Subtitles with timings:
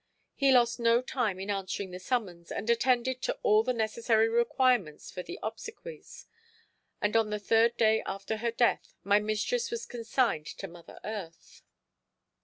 [0.33, 5.11] He lost no time in answering the summons and attended to all the necessary requirements
[5.11, 6.25] for the obsequies,
[6.99, 11.61] and on the third day after her death my mistress was consigned to mother earth.